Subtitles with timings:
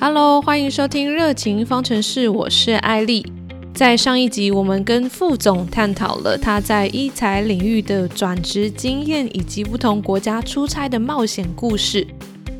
[0.00, 3.24] Hello，欢迎收听热情方程式，我是艾丽。
[3.72, 12.06] 在上一集，我们跟副总探讨了他在医材领域的转职经验，以及不同国家出差的冒险故事。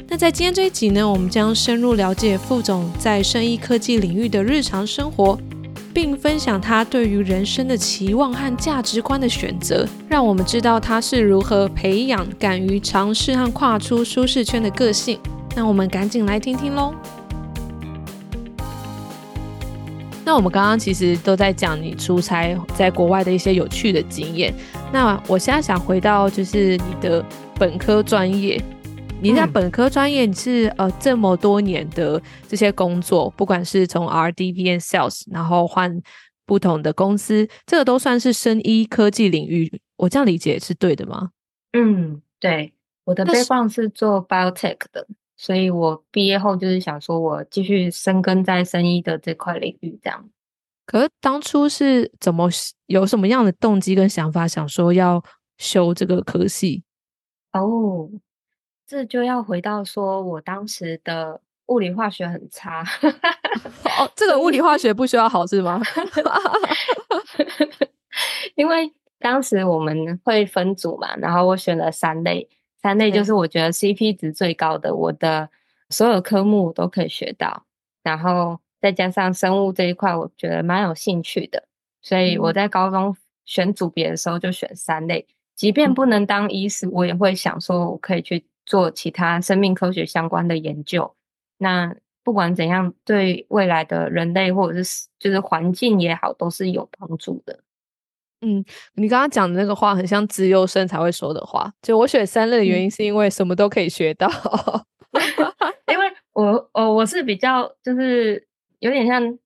[0.09, 5.39] 那在今天这一集呢，我们将深入了解副总在生医科技领域的日常生活，
[5.93, 15.19] 并分享他对于人生的期望和价值观的选择，让我们知道他是如何培养敢于尝试和跨出舒适圈的个性。
[15.57, 16.95] 那我们赶紧来听听喽。
[20.25, 24.55] 那我们刚刚其实都在讲你出差在国外的一些有趣的经验。
[24.93, 27.25] 那我现在想回到就是你的
[27.59, 28.61] 本科专业。
[29.21, 36.01] 你在本科专业你是呃这么多年的这些工作，不管是从 R D P N Sales，然后换
[36.45, 39.81] 不同的公司，这个都算是生医科技领域。
[39.97, 41.31] 我这样理解是对的吗？
[41.73, 45.07] 嗯，对，我的背景是做 Biotech 的，
[45.37, 50.29] 所以我毕业后就是想说我继续深耕在生医的这块领域，这样。
[50.87, 52.49] 可是当初是怎么
[52.87, 55.23] 有什么样的动机跟想法，想说要
[55.59, 56.83] 修这个科系？
[57.53, 58.11] 哦。
[58.87, 62.85] 这就要回到说，我当时的物理化学很差。
[63.99, 65.81] 哦， 这个物理化学不需要好是吗？
[68.57, 72.47] 因为当时我们会分组嘛，然后我选了三类，
[72.85, 75.49] 三类就是我觉得 CP 值最高的，我的
[75.89, 77.65] 所有科目都可以学到，
[78.03, 81.65] 然后再加上生物这一块，我觉得蛮有兴趣的，
[82.03, 88.45] 所以我在高中选组别的时候就选三类，即便不能当医师，我也会想说我可以去。
[88.67, 91.15] 做其他生命科学相关的研究，
[91.59, 97.61] 那不管怎样，对未来的人类或者是就是环境也好，都是有帮助的。
[98.45, 98.65] 嗯，
[98.95, 101.73] 你刚刚讲的那个话很像资优生才会说的话。
[101.83, 104.29] 就我选三类的原因，是因为什么都可以学到。
[105.91, 108.47] 因为我我我是比较就是
[108.81, 109.39] 有点像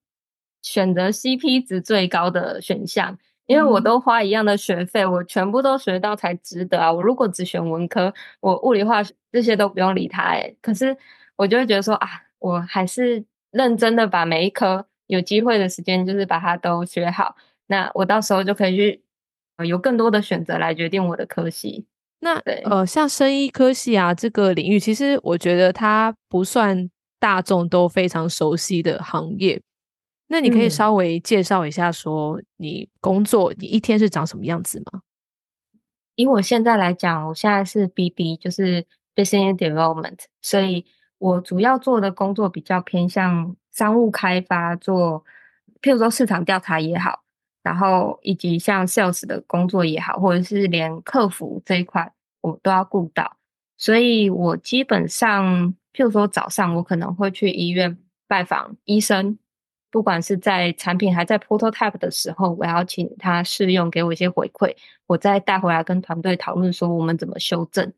[0.61, 3.17] 选择 CP 值最高的选项。
[3.45, 6.93] 因为我都花一样的学费，我全部都学到才值得啊！
[6.93, 10.53] 我如果只选文科，我物理化这些都不用理它哎。
[10.61, 10.95] 可是
[11.35, 12.07] 我就会觉得说啊，
[12.37, 17.35] 我还是认真的把每一科有机会的时间，就是把它都学好。
[17.69, 19.03] 那我到时候就可以去
[19.57, 21.85] 呃有更多的选择来决定我的科系。
[22.19, 22.35] 那
[22.65, 29.61] 呃，像生医科系啊这个领域，其实我觉得它不算大众都非常熟悉的行业。
[30.27, 35.01] 那你可以稍微介绍一下，说你工作你一天是长什么样子吗？
[36.15, 38.85] 以我现在来讲，我现在是 BD，就是
[39.15, 40.85] Business Development，所以
[41.17, 45.23] 我主要做的工作比较偏向商务开发，做
[45.81, 47.23] 譬如说市场调查也好，
[47.63, 52.11] 然后以及像 Sales 的工作也好，或者是连客服这一块
[52.41, 53.37] 我都要顾到，
[53.77, 57.97] 所以我基本上譬如说早上我可能会去医院
[58.27, 59.37] 拜访医生。
[59.91, 64.71] 不管是在产品还在 prototype 的时候，我要请他试用，给我一些回馈，
[65.07, 67.91] 我再带回来跟团队讨论说我们怎么修正，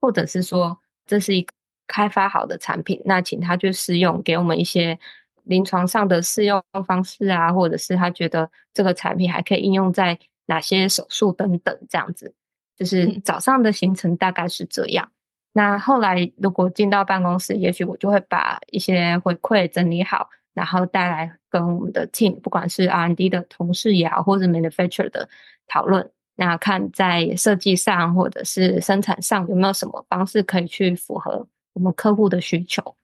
[0.00, 1.52] 或者是说这是一个
[1.86, 4.98] 开发好的产品，那请他去试用，给我们一些
[5.44, 12.34] 临床上的试用方式啊，或者是他觉得这个产品还可以应用在哪些手术等等，这样子，
[12.76, 15.10] 就是早上的行程大概是这样。
[15.52, 20.28] 那后来如果进到办公室，也许我就会把一些回馈整理好。
[20.54, 25.28] 然后带来跟我们的 team，不管是 R&D 的同事也好，或者 manufacturer 的
[25.66, 32.94] 讨论，那看在设计上或者是生产上有没有什么方式可以去符合我们客户的需求。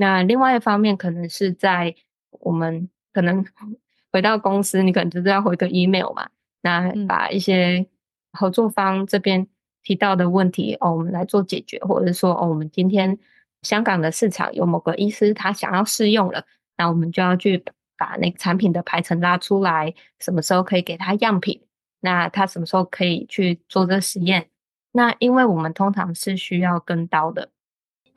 [0.00, 1.94] 那另外一方面，可能是在
[2.30, 3.44] 我们可能
[4.10, 6.30] 回到公司，你可能就是要回个 email 嘛，
[6.62, 7.86] 那把一些
[8.32, 9.46] 合作方这边
[9.82, 13.18] 提到的问题哦，我们来做解决，或者是说哦，我们今天
[13.60, 16.46] 香港的市场有某个医师他想要试用了。
[16.78, 17.62] 那我们就要去
[17.98, 21.60] 把那个产品的排程拉出来，什么时候可以给他样品？
[22.00, 24.48] 那他什么时候可以去做这实验？
[24.92, 27.50] 那因为我们通常是需要跟刀的，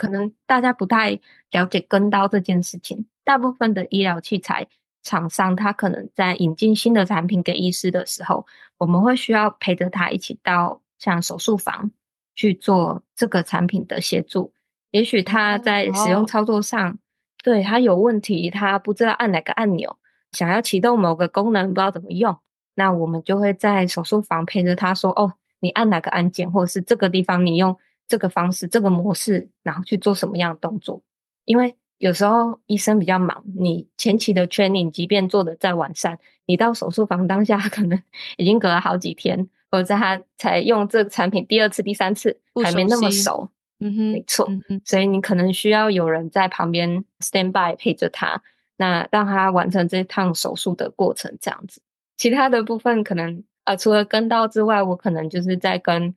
[0.03, 1.17] 可能大家不太
[1.51, 3.05] 了解跟刀这件事情。
[3.23, 4.67] 大部分的医疗器材
[5.01, 8.45] 厂商，他可能在引进新的产品给医师的时候，
[8.77, 11.91] 我们会需要陪着他一起到像手术房
[12.35, 14.51] 去做这个产品的协助。
[14.91, 16.97] 也许他在使用操作上。
[17.43, 19.97] 对他有问题，他不知道按哪个按钮，
[20.31, 22.37] 想要启动某个功能，不知道怎么用，
[22.75, 27.77] 那我们就会在手术房陪着他说：“哦，你按哪个按键，或者是这个地方你用
[28.13, 31.01] 这个方式、这个模式，然后去做什么样的动作。”
[31.45, 37.99] 因为有时候医生比较忙，你前期的 training 即便做的再完善，你到手术房当下 可能
[38.37, 43.49] 已经隔了好几天，或者他才用这个产品第二次、第三次还没那么熟。
[43.79, 44.47] 嗯哼，没错
[44.85, 48.43] 所以你可能需要有人在旁边 stand by 陪着他，
[48.77, 51.81] 那让他完成这趟手术的过程这样子。
[52.15, 56.13] 其他的部分可能呃，除了跟刀之外，我可能就是在跟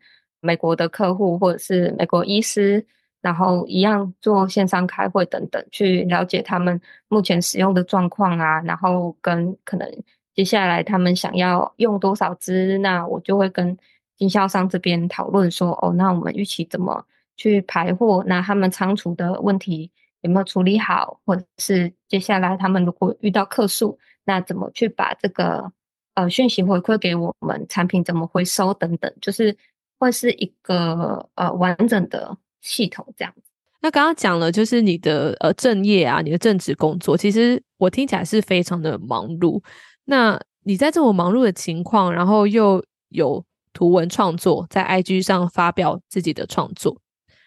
[0.46, 2.86] 美国的客户或者是美国医师，
[3.20, 9.90] 然后一样做线上开会等等，去了解他们目前使用的状况啊，然后跟可能
[10.34, 13.76] 接下来他们想要用多少支，那我就会跟
[14.16, 17.04] 经销商这边讨论说，哦，那我们预期怎么
[17.36, 18.22] 去排货？
[18.26, 19.90] 那他们仓储的问题
[20.20, 21.20] 有没有处理好？
[21.26, 25.70] 或者是接下来他们如果遇到客诉，那怎么去把这个
[26.14, 27.66] 呃讯息回馈给我们？
[27.68, 29.56] 产品怎么回收等等，就是
[29.98, 33.42] 会是一个呃完整的系统这样子。
[33.80, 39.62] 那刚刚讲了，就是你的呃正业啊，你的正职工作，其实我听起来是非常的忙碌。
[40.04, 47.00] 那你在这么忙碌的情况，然后又有图文创作，在 IG 上发表自己的创作，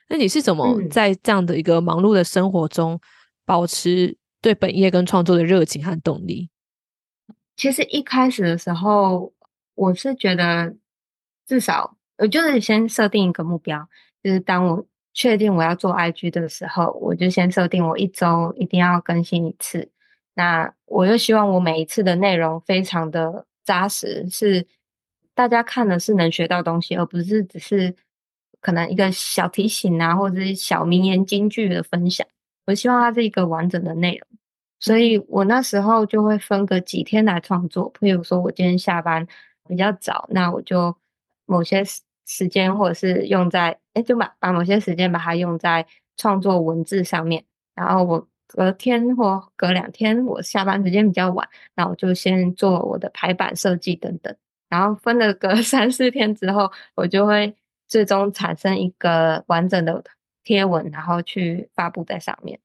[0.07, 2.99] 那你是怎么嗯在这样的一个忙碌的生活中，
[3.45, 6.49] 保持对本业跟创作的热情和动力？
[7.57, 9.33] 其实一开始的时候，
[9.75, 10.75] 我是觉得
[11.45, 13.87] 至少我就是先设定一个目标，
[14.21, 19.89] 就是当我确定我要做 IG 的时候，我就先设定我一周一定要更新一次。
[20.35, 24.67] 那我又希望我每一次的内容非常的扎实，是
[25.33, 27.95] 大家看的是能学到东西，而不是只是
[28.61, 32.25] 可能一个小提醒啊，或者是小名言金句的分享。
[32.65, 34.39] 我希望它是一个完整的内容。
[34.79, 39.27] 所以我那时候就会分个几天来创作，譬如说我今天下班
[39.67, 40.95] 比较早，那我就
[41.45, 41.83] 某些
[42.29, 45.85] 时时间或者是用在，哎，就把把某些时间把它用在
[46.15, 47.43] 创作文字上面，
[47.73, 54.33] 然后我隔天或隔两天我下班时间比较晚，那我就先做我的排版设计等等，
[54.69, 57.55] 然后分了个 三四天之后，我就会
[57.87, 60.03] 最终产生一个完整的
[60.43, 62.59] 贴文，然后去发布在上面。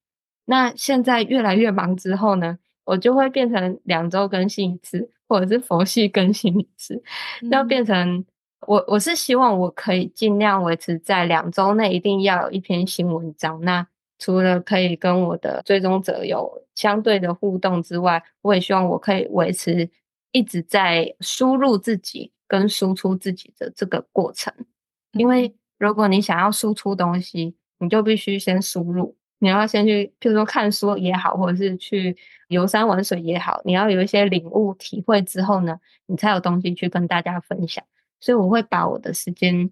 [0.45, 7.03] 那现在越来越忙之后呢，我就会变成两周更新一次，或者是佛系更新一次，
[7.49, 7.83] 要嗯变。
[7.83, 8.23] 成
[8.67, 13.59] 我我是希望我可以尽量维持在两周内一定要有一篇新文章。
[13.61, 13.85] 那
[14.17, 19.89] 除了可以跟我的追踪者有相对的互动之外，我也希望我可以维持
[20.31, 24.53] 一直在输入自己跟输出自己的这个过程。
[25.11, 29.15] 因为如果你想要输出东西，你就必须先输入。
[29.39, 32.15] 你要先去，譬如说看书也好，或者是去
[32.47, 37.83] 游山玩水也好，你要有一些领悟、体会之后呢，你才有东西去跟大家分享。
[38.19, 39.69] 所以我会把我的时间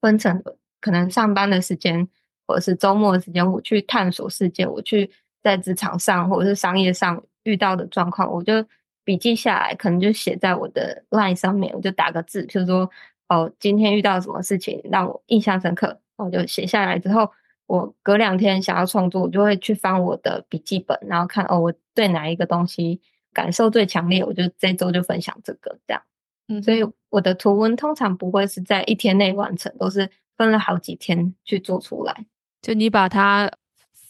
[0.00, 0.42] 分成
[0.80, 2.08] 可能上班的时间，
[2.46, 5.10] 或者是周末的时间，我去探索世界，我去
[5.42, 8.64] 在职场上或者是商业上遇到的状况，我就
[9.04, 12.90] 笔记下来，可能就写在我的 LINE 上面，我就打个字，譬如说
[13.28, 17.30] 哦，今天遇到什么事情让我印象深刻，我就写下来之后。
[17.68, 22.98] 我隔两天想要创作，我就会去翻我的笔记本，然后看哦，我对哪一个东西
[23.34, 26.02] 感受最强烈，我就这周就分享这个这样。
[26.48, 32.26] 嗯所以我的图文通常不会是在一天内完成，都是分了好几天去做出来。
[32.60, 33.50] 就你把它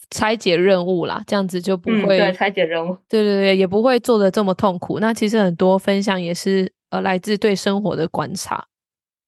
[0.09, 2.97] 拆解任务啦，这样子就不嗯，会、对，拆解任务。
[3.07, 4.99] 对对对，也不会做的这么痛苦。
[4.99, 8.65] 那其实很多分享也是呃来自对生活的观察。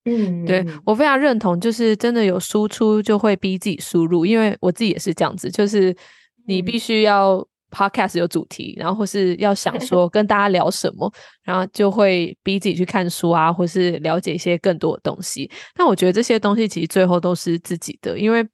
[0.06, 5.96] 嗯，对我非常认同，就是真的有输出就会逼自己输入，因为我自己也是这样子，就是
[6.48, 11.12] 你必嗯须要 podcast 有主题，然后或是要想说跟大家聊什么，
[11.44, 15.50] 然后就会逼自己去看书啊，或是了解一些更多的东西。
[15.74, 18.48] 但我觉得这些东西其实最后都是自己的，因为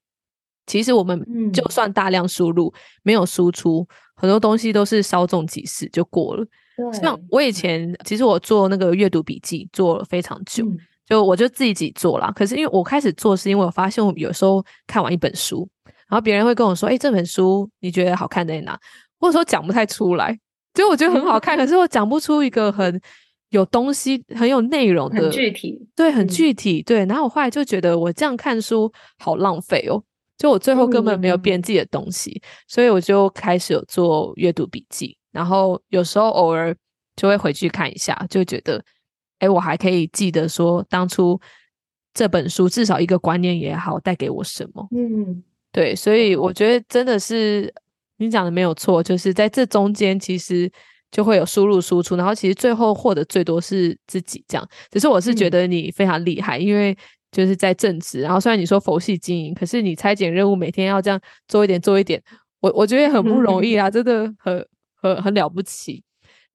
[0.66, 1.20] 其实我们
[1.52, 6.46] 就嗯算大量输入，没有输出，很多东西都是稍纵即逝就过了。
[6.94, 12.30] 像，我以前其实我做那个阅读笔记做了非常久，嗯就我就自己做啦。
[12.36, 15.68] 可是因为我开始做，是因为我发现我有时候看完一本书，
[16.10, 18.78] 然后别人会跟我说：“哎、这本书你觉得好看在哪？”
[19.20, 20.38] 或者说讲不太出来，
[20.74, 23.02] 就我觉得很好看，可是我讲不出一个很
[23.50, 25.88] 有东西、很有内容的很具体。
[25.96, 27.06] 对，很嗯具体，对。
[27.06, 30.04] 然后我后来就觉得我这样看书好浪费哦，
[30.38, 36.76] 就我最后根本没有编嗯自己的东西，所以我就开始有做阅读笔记，然后有时候偶尔
[37.16, 38.84] 就会回去看一下，就觉得，
[39.40, 41.40] 哎，我还可以记得说当初
[42.14, 44.88] 这本书至少一个观念也好带给我什么。
[44.92, 47.74] 嗯，对，所以我觉得真的是
[48.18, 50.72] 你讲的没有错，就是在这中间其实
[51.12, 54.70] 就会有输入输出，然后其实最后获得最多是自己这样。
[54.92, 56.98] 只是我是觉嗯得你非常厉害，因为
[57.32, 62.22] 就是在正职，然后虽然你说佛系经营，可是你拆解任务每天要这样做一点做一点，
[62.60, 64.66] 我我觉得很不容易啊，真的很
[65.02, 66.04] 很很了不起。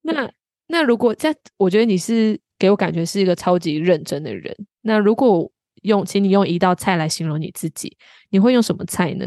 [0.01, 0.29] 那
[0.67, 4.55] 那如果在，我觉得你是给我感觉是一个超级认真的人。
[4.81, 5.49] 那如果
[5.83, 7.95] 用，请你用一道菜来形容你自己，
[8.29, 9.25] 你会用什么菜呢？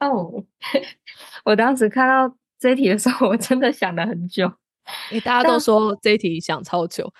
[0.00, 0.44] 哦，
[1.44, 4.52] 我当时看到这题的时候， 我真的想了很久。
[5.10, 7.12] 诶，大家都说这题想超久。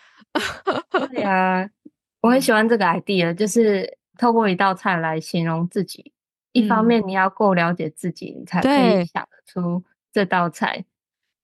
[1.11, 1.69] 对 呀，
[2.21, 6.13] 我很喜欢这个 idea，就是透过一道菜来形容自己。
[6.53, 10.85] 一方面你要够了解自己，你才可以想得出这道菜。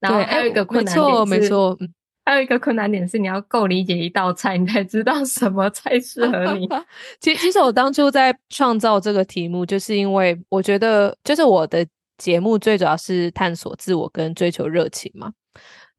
[0.01, 1.79] 然后还有一个困难点是，没错，
[2.25, 6.69] 还有一个困难点是，你要够理解一道菜，你才知道什么菜适合你。
[7.21, 11.85] 其其实我当初在创造这个题目，就是因为我觉得，就是我的
[12.19, 15.33] 节目最主要是探索自我跟追求热情嘛。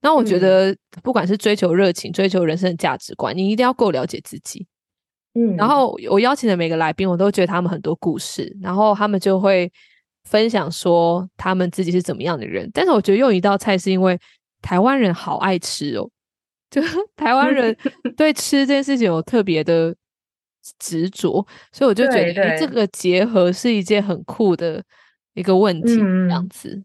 [0.01, 4.65] 那我觉得，不管是追求热情、追求人生的价值观，你一定要够了解自己。
[5.34, 9.72] 嗯，然后我邀请的每个来宾，我都觉得他们很多故事，然后他们就会
[10.25, 12.70] 分享说他们自己是怎么样的人。
[12.74, 14.20] 但是我觉得用一道菜，是因为
[14.62, 16.10] 台湾人好爱吃哦，
[16.74, 16.82] 就
[17.15, 17.75] 台湾人
[18.18, 19.96] 对吃这件事情有特别的
[20.80, 24.84] 执着，所以我就觉得这个结合是一件很酷的
[25.36, 26.84] 一个问题，这样子。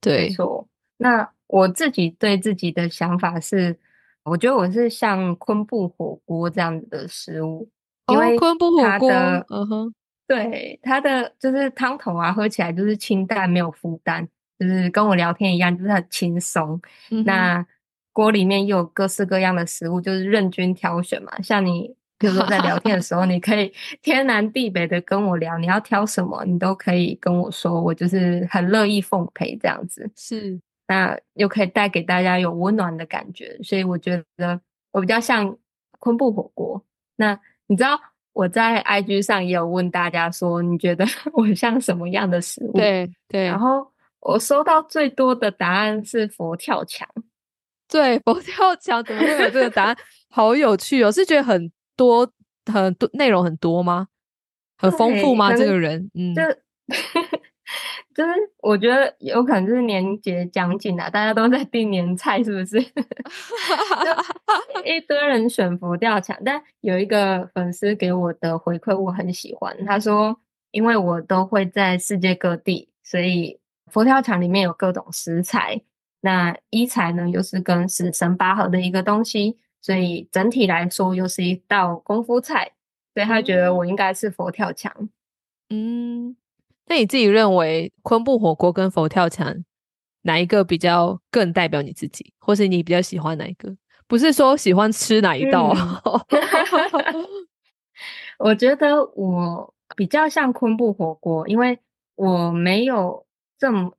[0.00, 0.68] 对，没错。
[0.98, 3.76] 那我自己对自己的想法是，
[4.22, 7.68] 我觉得我是像昆布火锅这样子的食物。
[8.12, 9.94] 因为昆布火锅，嗯哼，
[10.28, 14.24] 对它的就是汤头啊，喝起来就是清淡，没有负担，
[14.60, 16.80] 就是跟我聊天一样，就是很轻松。
[17.24, 17.66] 那
[18.16, 21.30] 锅里面又有各式各样的食物，就是任君挑选嘛。
[21.42, 23.70] 像你，比如说在聊天的时候，你可以
[24.00, 30.10] 天南地北的跟我聊，你要挑什么，你都可以跟我说，我就是很乐意奉陪这样子。
[30.16, 30.58] 是，
[30.88, 34.58] 那又可以带给大家有温暖的感觉，所以我觉得
[34.92, 35.54] 我比较像
[35.98, 36.82] 昆布火锅。
[37.16, 38.00] 那你知道
[38.32, 41.04] 我在 IG 上也有问大家说，你觉得
[41.34, 42.72] 我像什么样的食物？
[42.78, 43.44] 对对。
[43.44, 43.86] 然后
[44.20, 47.06] 我收到最多的答案是佛跳墙。
[47.88, 49.96] 对，佛跳墙 怎么会有这个答案？
[50.30, 51.10] 好有趣哦！
[51.12, 52.28] 是觉得很多
[52.72, 54.08] 很多内容很多吗？
[54.78, 55.54] 很丰富吗？
[55.56, 56.34] 这个人，嗯。
[58.14, 62.78] 就是我觉得有可能就是年节将近了，大家都在订年菜，是不是？
[64.86, 70.38] 一堆人选佛跳墙，但有一个粉丝给我的回馈我很喜欢，他说
[70.70, 73.58] ：“因为我都会在世界各地，所以
[73.92, 75.82] 佛跳墙里面有各种食材，
[76.26, 82.72] 那一材呢又是跟死神拔河的一个东西，所以整体来说又是一道功夫菜，
[83.14, 84.92] 所以他觉得我应该是佛跳墙。”
[85.70, 86.36] 嗯。
[86.88, 89.64] 那你自己认为昆布火锅跟佛跳墙
[90.22, 93.76] 哪一个比较更代表你自己，或是你比较喜欢哪一个？
[94.08, 95.74] 不是说喜欢吃哪一道。
[98.38, 101.78] 我觉得我比较像昆布火锅，因为
[102.14, 103.26] 我没有
[103.58, 103.96] 这么，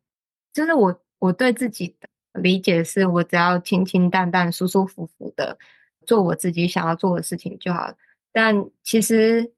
[0.53, 5.57] 就是我我对自己的理解是我只要清清淡淡、舒舒服服的
[6.05, 7.93] 做我自己想要做的事情就好。
[8.31, 9.51] 但其实。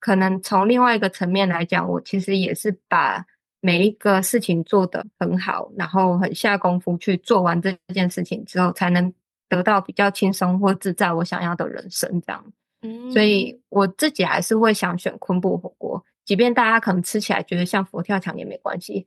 [0.00, 3.24] 可能从另外一个层面来讲，我其实也是把
[3.62, 9.10] 每一个事情做得很好，然后很下功夫去做完这件事情之后，才能
[9.48, 12.52] 得到比较轻松或自在我想要的人生这样。
[12.82, 19.06] 嗯，所以我自己还是会想选昆布火锅，即便大家可能吃起来觉得像佛跳墙也没关系。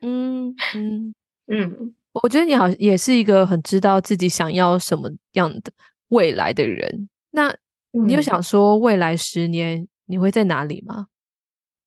[0.00, 1.14] 嗯嗯
[1.46, 5.72] 嗯， 我觉得你好也是一个很知道自己想要什么样的
[6.08, 7.08] 未来的人。
[7.30, 7.54] 那
[7.90, 9.88] 你有想说未来十年？
[10.06, 11.06] 你会在哪里吗？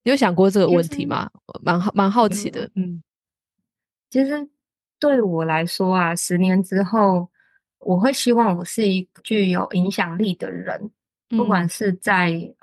[0.04, 1.30] 你有想过这个问题吗？
[1.62, 2.68] 蛮好，蛮好奇的。
[2.74, 3.04] 嗯，
[4.10, 4.50] 其实
[5.00, 7.30] 对我来说啊，十年之后，
[7.80, 10.90] 我会希望我是一具有影响力的人，
[11.30, 12.56] 不管是在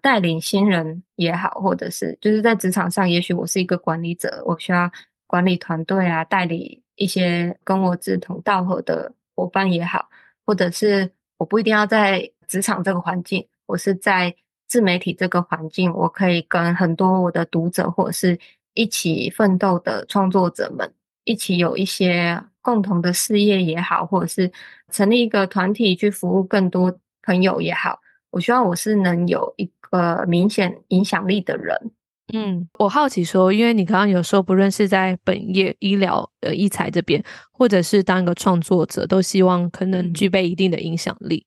[0.00, 4.90] 带领新人也好，或者是就是在职场上，也许我是一个管理者，我需要
[5.26, 10.08] 管理团队啊，带领一些跟我志同道合的伙伴也好，
[10.44, 14.34] 或者是我不一定要在职场这个环境，我是在。
[14.68, 18.36] 自媒体这个环境，我可以跟很多我的读者或者是
[18.74, 24.50] 一起奋斗的创作者们一起有一些共同的事业也好，或者是
[24.90, 28.00] 成立一个团体去服务更多朋友也好。
[28.30, 31.92] 我希望我是能有一个明显影响力的人。
[32.32, 41.46] 嗯，我好奇说，因为你刚刚有说，不论是在本业医疗呃医材这边，或者是当一个创作者，都希望可能具备一定的影响力。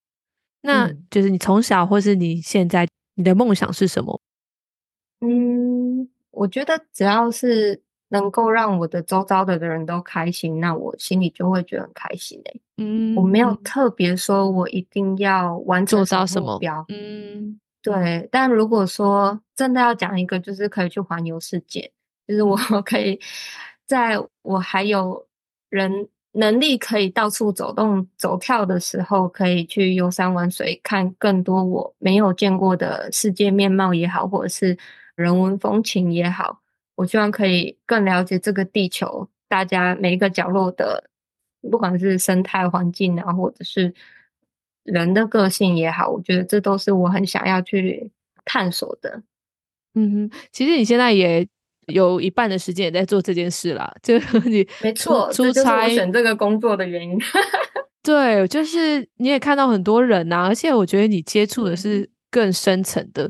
[0.61, 2.87] 那就是你从小或是你现在。
[3.15, 4.21] 你的梦想是什么？
[5.19, 12.61] 嗯，我觉得只要是能够让我的周遭的人都开心，那我心里就会觉得很开心诶。
[12.77, 16.85] 嗯，我没有特别说我一定要完成什么目标。
[16.87, 18.27] 嗯，对。
[18.31, 21.91] 但如果说真的要讲一个，就是可以去环游世界，
[22.27, 23.19] 就是我 可以
[23.85, 25.27] 在我还有
[25.69, 34.77] 人能力可以到处走动、走跳的时候，可以去游山玩水，看更多我没有见过的世界面貌也好，或者是
[35.15, 36.61] 人文风情也好。
[36.95, 41.09] 我希望可以更了解这个地球，大家每一个角落的，
[41.71, 43.93] 不管是生态环境啊，或者是
[44.91, 48.11] 人的个性也好，我觉得这都是我很想要去
[48.45, 49.23] 探索的。
[49.95, 51.47] 嗯哼，其实你现在也。
[51.89, 54.13] 有一半的时间也在做这件事啦，就
[54.45, 57.17] 你没错，出差选这个工作的原因。
[58.03, 63.27] 对，就是你也看到很多人呐，而且我觉得你接触的是更深层的，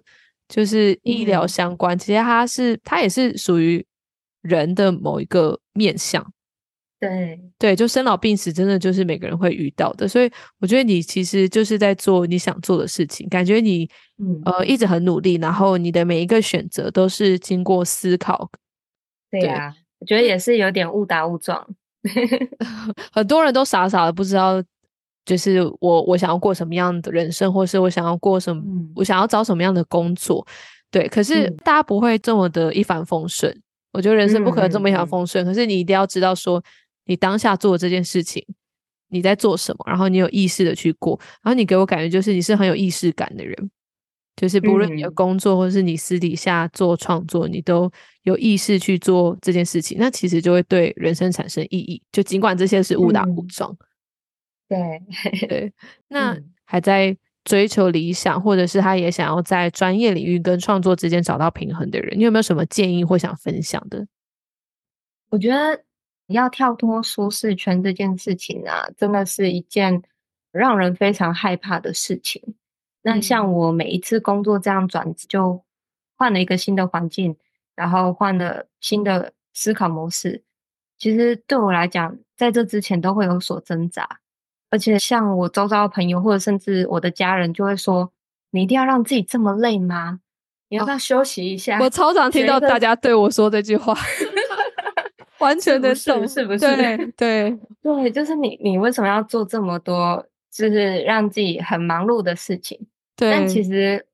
[0.50, 1.98] 就是医疗相关。
[1.98, 3.86] 其实它是它也是属于
[4.42, 6.22] 人的某一个面相。
[7.00, 10.06] 对对，就生老病死，真的就是每个人会遇到的。
[10.06, 10.30] 所以
[10.60, 13.90] 我觉得你其实就是在做你想做的事情，感觉你
[14.44, 18.52] 呃一直很努力，然后你的每一个选择都是经过思考。
[19.32, 21.66] 对呀，我觉得也是有点误打误撞。
[23.14, 24.62] 很多人都傻傻的不知道，
[25.24, 28.62] 就是我我想要过什么样的人生，或是我想要过什么，
[28.94, 30.46] 我想要找什么样的工作。
[30.92, 33.58] 对，可是大家不会这么的一帆风顺。
[33.94, 36.62] 我觉得人生不可能这么一帆风顺，可是你一定要知道说。
[37.10, 38.46] 你当下做这件事情，
[39.08, 39.84] 你在做什么？
[39.88, 43.72] 然后你有意识的去过，然后你给我感觉就是你是很有意识感的人，
[44.36, 52.00] 就是不论你的工作或者是你私底下做创作，你都有意识去做这件事情，那其实就会对人生产生意义。
[52.12, 53.76] 就尽管这些是误打误撞，
[54.68, 55.02] 对
[55.48, 55.74] 对。
[56.10, 64.06] 那还在追求理想，或者是他也想要在专业领域跟创作之间找到平衡的人，你有没有什么建议或想分享的？
[65.32, 65.84] 我觉得。
[66.34, 70.04] 要跳脱舒适圈这件事情啊，真的是一件
[70.52, 72.56] 让人非常害怕的事情。
[73.02, 75.64] 那像我每一次工作这样转，就
[76.18, 77.38] 换了一个新的环境，
[77.76, 80.44] 然后换了新的思考模式。
[80.98, 84.20] 其实对我来讲，在这之前都会有所挣扎。
[84.70, 88.12] 而且像我周遭的朋友，或者甚至我的家人，就会说
[88.52, 90.20] ：“你一定要让自己这么累吗？
[90.68, 93.98] 你要不要休息一下？”我超常听到大家对我说这句话。
[95.40, 96.60] 完全的懂，是不是？
[96.76, 102.80] 对对对，就是你，你为什么要做这么多，就是让自己很忙碌的事情？
[103.16, 103.32] 对。
[103.32, 104.06] 但其实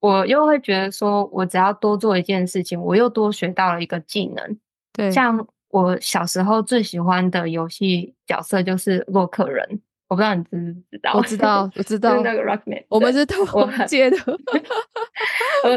[0.00, 4.58] 我又会觉得，说我只要多做一件事情，我又多学到了一个技能。
[4.92, 5.10] 对。
[5.10, 11.12] 像我小时候最喜欢的游戏角色就是洛克人，我不知道你知不知道？
[11.14, 12.20] 我知道，我知 道。
[12.22, 13.46] 那个 Rockman，我们是同
[13.86, 14.16] 届的，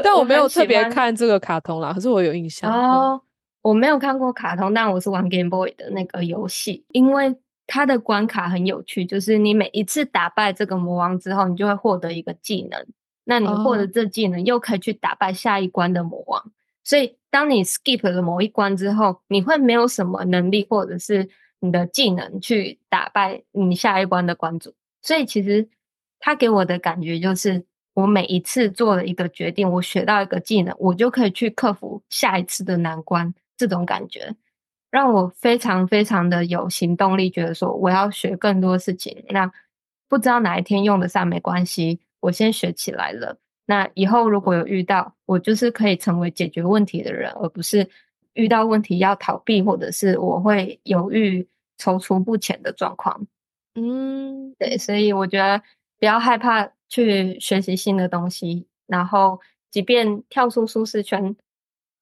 [0.04, 2.72] 但我没有特别看这个卡通啦，可是我有印象。
[2.72, 3.22] 哦。
[3.62, 12.86] 我没有看过卡通，但我是玩 Game Boy 的那个游戏，因为它的关卡很有趣，就是你每一次打败这个魔王之后，你就会获得一个技能，
[13.26, 16.52] 那你获得这技能又可以去打败下一关的魔王。
[16.84, 21.28] 所以当你 skip 了某一关之后，你会没有什么能力或者是
[21.60, 24.74] 你的技能去打败你下一关的关主。
[25.02, 25.68] 所以其实
[26.20, 33.34] 他给我的感觉就是，我每一次做了一个决定，我学到一个技能，我就可以去克服下一次的难关。
[33.58, 34.36] 这种感觉
[34.90, 39.26] 让我非常非常的有行动力，觉得说我要学更多事情。
[39.30, 39.52] 那
[40.08, 43.38] 不知道哪一天用得上没关系，我先学起来了。
[43.66, 47.90] 那以后如果有遇到，我就是可以成为解决问题的人，而不是
[48.34, 51.46] 遇到问题要逃避，或者是我会犹豫
[51.78, 53.28] 踌躇不前的状况。
[53.76, 55.62] 嗯，对，所以我觉得
[56.00, 61.36] 不要害怕去学习新的东西，然后即便跳出舒适圈。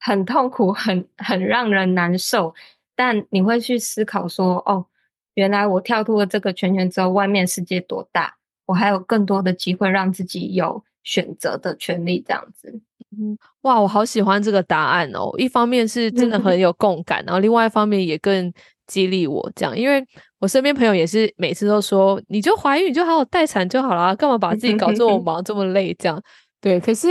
[0.06, 2.54] 很痛苦，很很让人难受，
[2.96, 4.86] 但你会去思考说：哦，
[5.34, 8.36] 原来我跳脱了这个圈圈之后，外面世界多大，
[8.68, 12.24] 我还有更多的机会让自己有选择的权利。
[12.24, 12.72] 这样子，
[13.18, 15.34] 嗯，哇，我好喜欢这个答案哦！
[15.40, 18.54] 一方面是真的很有共感， 然后另外一方面也更
[18.86, 20.06] 激励我这样，因为
[20.38, 25.92] 我身边朋友也是每次都说：你就怀孕，你就好好待产就好了，干嘛把自己搞这么忙这么累？
[25.98, 26.22] 这样
[26.62, 27.08] 对，可是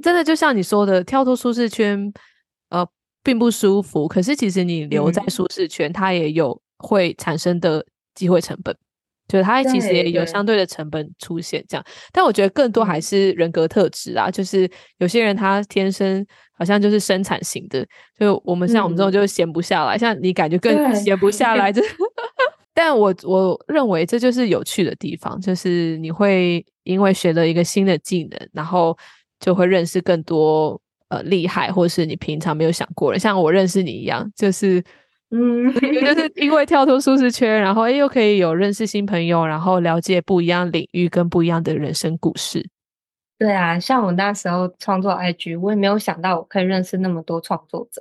[0.00, 2.10] 真的就像你说的，跳脱舒适圈。
[2.70, 2.86] 呃，
[3.22, 4.08] 并不舒服。
[4.08, 8.74] 可是其实你留在舒适圈，它也有会产生的机会成本，
[9.28, 11.64] 就是它其实也有相对的成本出现。
[11.68, 14.30] 这样，但我觉得更多还是人格特质啊。
[14.30, 17.86] 就是有些人他天生好像就是生产型的，
[18.18, 21.72] 就我们像我们这种就闲不下来，像你感觉更闲不下来。
[21.72, 21.82] 这，
[22.72, 28.96] 但我我认为这就是有趣的地方，就是你会因为学了一个新的技能，然后
[29.38, 30.80] 就会认识更多。
[31.10, 34.82] 呃，厉害，或是你平常没有想过的，像我认识你一样，就是，
[35.30, 42.68] 嗯，就是因为跳出舒适圈，然后又可以有认识新朋友，然后了解不一样领域跟不一样的人生故事。
[43.36, 48.00] 对啊，像我那时候创作 IG，我也没有想到我可以认识那么多创作者，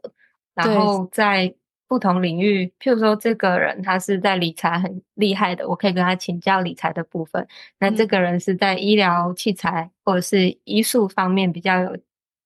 [0.54, 1.52] 然后在
[1.88, 7.48] 不同领域，譬如说这个人他是在理财很厉害的，我可以跟他请教理财的部分。
[7.80, 11.98] 那这个人是在医疗器材或者是医术方面比较有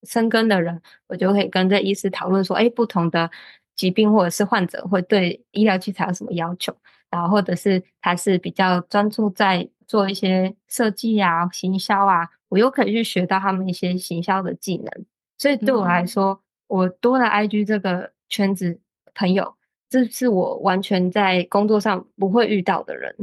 [0.03, 3.29] 深耕的人，我就可以跟这医师讨论说，哎，不同的
[3.75, 6.75] 疾病或者是患者会对医疗器材有什么要求，
[7.09, 15.05] 然后或者是他是比较专注在做一些设计啊、行销啊，我又可以去学到他们一些行销的技能。
[15.37, 18.79] 所以对我来说，我多了 IG 这个圈子。
[19.15, 19.53] 朋友，
[19.91, 23.15] 这是我完全在工作上不会遇到的人。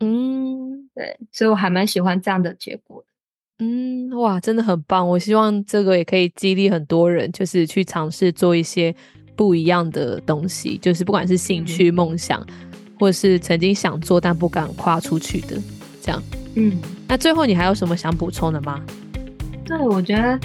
[0.00, 3.04] 嗯，对，所以我还蛮喜欢这样的结果。
[3.58, 5.08] 嗯，哇，真的很棒！
[5.08, 8.94] 我希望这个也可以激励很多人，就是去尝试做一些
[9.34, 12.44] 不一样的东西，就是不管是兴趣、梦想，
[12.98, 15.56] 或是曾经想做但不敢跨出去的，
[16.00, 16.22] 这样。
[16.54, 18.80] 嗯，那最后你还有什么想补充的吗？
[19.64, 20.38] 对，我觉得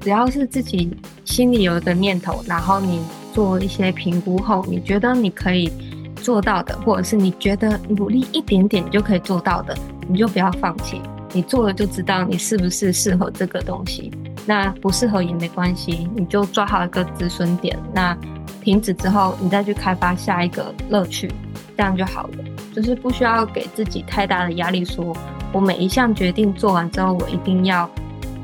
[0.00, 0.90] 只要是自己
[1.24, 3.00] 心里有一个念头，然后你。
[3.34, 5.68] 做一些评估后，你觉得你可以
[6.14, 11.00] 做到的，或者是你觉得努力一点点就可以做到的，你就不要放弃。
[11.34, 14.10] 你做了就知道你是不是适合这个东西。
[14.46, 17.78] 那不适合也没关系，你就抓好一个止损点。
[17.92, 18.16] 那
[18.62, 21.30] 停止之后，你再去开发下一个乐趣，
[21.76, 22.44] 这样就好了。
[22.74, 25.16] 就是不需要给自己太大的压力，说
[25.52, 27.88] 我每一项决定做完之后，我一定要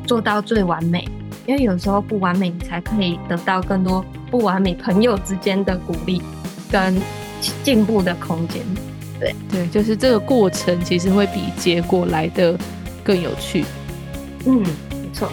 [0.06, 1.06] 做到最完美。
[1.46, 6.22] 因为有时候不完美，你才可以得到更多不完美朋友之间的鼓励
[6.70, 7.00] 跟
[7.62, 8.62] 进步的空间。
[9.18, 12.56] 对对，就是这个过程其实会比结果来的
[13.10, 13.64] 更有趣。
[14.46, 15.28] 嗯，没错。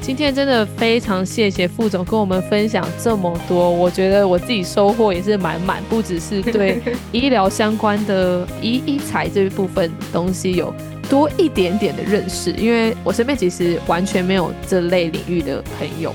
[0.00, 10.72] 今天真的非常谢谢副总跟我们分享这么多，我觉得我自己收获也是满满，不只是对 医疗相关的医医材这一部分东西有。
[11.10, 16.14] 多一点点的认识，因为我身边其实完全没有这类领域的朋友，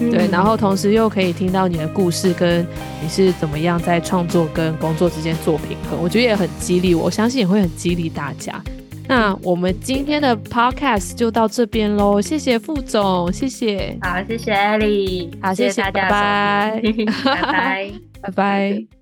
[0.00, 2.66] 对，然后同时又可以听到你的故事，跟
[3.02, 8.58] 你是怎么样在创作跟工作之间做平衡，我觉得也很激励，我相信也会很激励大家。
[9.08, 16.82] 那我们今天的 podcast 就到这边喽，谢谢副总，谢谢，好，谢谢艾莉，好，谢谢大家，拜拜，
[17.24, 18.86] 拜拜， 拜拜。